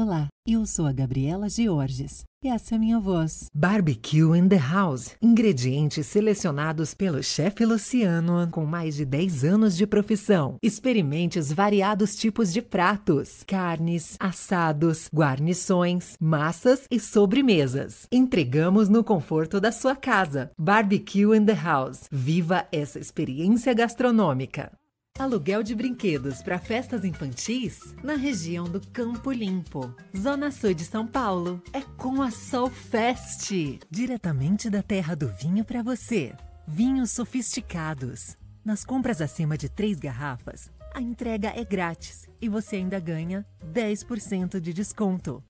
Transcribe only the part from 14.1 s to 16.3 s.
assados, guarnições,